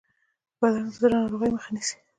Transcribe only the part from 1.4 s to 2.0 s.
مخه نیسي.